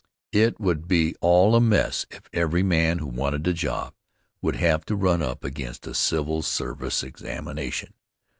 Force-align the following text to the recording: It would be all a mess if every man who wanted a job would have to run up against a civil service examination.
It 0.31 0.59
would 0.59 0.87
be 0.87 1.13
all 1.21 1.53
a 1.55 1.61
mess 1.61 2.07
if 2.09 2.23
every 2.33 2.63
man 2.63 2.97
who 2.97 3.05
wanted 3.05 3.45
a 3.45 3.53
job 3.53 3.93
would 4.41 4.55
have 4.55 4.83
to 4.85 4.95
run 4.95 5.21
up 5.21 5.43
against 5.43 5.85
a 5.85 5.93
civil 5.93 6.41
service 6.41 7.03
examination. 7.03 7.93